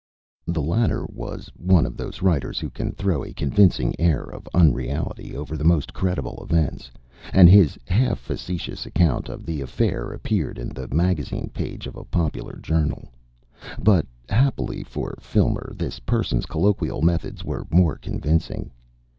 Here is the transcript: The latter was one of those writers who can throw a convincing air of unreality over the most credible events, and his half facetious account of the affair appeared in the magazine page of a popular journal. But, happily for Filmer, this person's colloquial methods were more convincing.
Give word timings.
The 0.47 0.63
latter 0.63 1.05
was 1.11 1.51
one 1.55 1.85
of 1.85 1.95
those 1.95 2.23
writers 2.23 2.59
who 2.59 2.71
can 2.71 2.91
throw 2.91 3.23
a 3.23 3.33
convincing 3.33 3.93
air 3.99 4.23
of 4.23 4.47
unreality 4.51 5.35
over 5.37 5.55
the 5.55 5.63
most 5.63 5.93
credible 5.93 6.39
events, 6.43 6.89
and 7.31 7.47
his 7.47 7.77
half 7.85 8.17
facetious 8.17 8.87
account 8.87 9.29
of 9.29 9.45
the 9.45 9.61
affair 9.61 10.11
appeared 10.11 10.57
in 10.57 10.69
the 10.69 10.87
magazine 10.87 11.51
page 11.53 11.85
of 11.85 11.95
a 11.95 12.03
popular 12.05 12.57
journal. 12.63 13.09
But, 13.77 14.07
happily 14.27 14.83
for 14.83 15.19
Filmer, 15.21 15.71
this 15.75 15.99
person's 15.99 16.47
colloquial 16.47 17.03
methods 17.03 17.43
were 17.45 17.67
more 17.69 17.95
convincing. 17.95 18.71